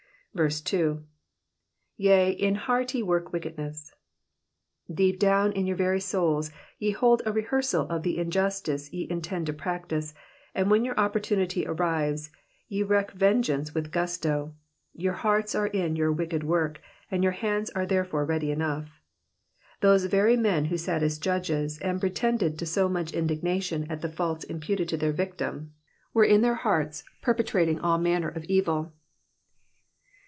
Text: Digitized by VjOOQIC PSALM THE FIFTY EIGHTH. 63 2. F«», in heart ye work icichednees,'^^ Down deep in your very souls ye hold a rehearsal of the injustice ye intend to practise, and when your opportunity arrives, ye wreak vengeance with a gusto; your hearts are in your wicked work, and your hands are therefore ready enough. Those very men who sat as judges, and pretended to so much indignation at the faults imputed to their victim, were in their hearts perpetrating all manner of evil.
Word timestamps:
Digitized 0.33 0.63
by 0.63 0.77
VjOOQIC 0.77 0.79
PSALM 0.79 0.93
THE 0.93 2.07
FIFTY 2.07 2.07
EIGHTH. 2.07 2.31
63 2.31 2.35
2. 2.37 2.37
F«», 2.45 2.49
in 2.49 2.55
heart 2.55 2.93
ye 2.95 3.03
work 3.03 3.31
icichednees,'^^ 3.33 5.19
Down 5.19 5.49
deep 5.49 5.57
in 5.59 5.67
your 5.67 5.75
very 5.75 5.99
souls 5.99 6.51
ye 6.79 6.91
hold 6.91 7.21
a 7.25 7.33
rehearsal 7.33 7.89
of 7.89 8.03
the 8.03 8.17
injustice 8.17 8.93
ye 8.93 9.07
intend 9.11 9.45
to 9.47 9.51
practise, 9.51 10.13
and 10.55 10.71
when 10.71 10.85
your 10.85 10.97
opportunity 10.97 11.67
arrives, 11.67 12.29
ye 12.69 12.81
wreak 12.81 13.11
vengeance 13.11 13.75
with 13.75 13.87
a 13.87 13.89
gusto; 13.89 14.55
your 14.93 15.11
hearts 15.15 15.53
are 15.53 15.67
in 15.67 15.97
your 15.97 16.13
wicked 16.13 16.45
work, 16.45 16.79
and 17.11 17.23
your 17.23 17.33
hands 17.33 17.69
are 17.71 17.85
therefore 17.85 18.23
ready 18.23 18.51
enough. 18.51 19.01
Those 19.81 20.05
very 20.05 20.37
men 20.37 20.63
who 20.71 20.77
sat 20.77 21.03
as 21.03 21.17
judges, 21.19 21.77
and 21.79 21.99
pretended 21.99 22.57
to 22.59 22.65
so 22.65 22.87
much 22.87 23.11
indignation 23.11 23.85
at 23.91 23.99
the 23.99 24.07
faults 24.07 24.45
imputed 24.45 24.87
to 24.87 24.95
their 24.97 25.11
victim, 25.11 25.73
were 26.13 26.23
in 26.23 26.39
their 26.39 26.55
hearts 26.63 27.03
perpetrating 27.21 27.81
all 27.81 27.97
manner 27.97 28.29
of 28.29 28.45
evil. 28.45 28.93